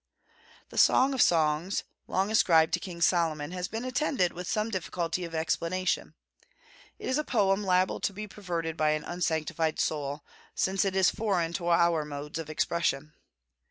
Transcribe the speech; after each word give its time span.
The 0.69 0.79
Song 0.79 1.13
of 1.13 1.21
Songs, 1.21 1.83
long 2.07 2.31
ascribed 2.31 2.73
to 2.73 2.79
King 2.79 3.01
Solomon, 3.01 3.51
has 3.51 3.67
been 3.67 3.85
attended 3.85 4.33
with 4.33 4.49
some 4.49 4.69
difficulty 4.71 5.23
of 5.25 5.35
explanation. 5.35 6.15
It 6.97 7.07
is 7.07 7.19
a 7.19 7.23
poem 7.23 7.63
liable 7.63 7.99
to 7.99 8.11
be 8.11 8.25
perverted 8.27 8.75
by 8.75 8.93
an 8.93 9.03
unsanctified 9.03 9.79
soul, 9.79 10.23
since 10.55 10.85
it 10.85 10.95
is 10.95 11.11
foreign 11.11 11.53
to 11.53 11.67
our 11.69 12.03
modes 12.03 12.39
of 12.39 12.49
expression. 12.49 13.13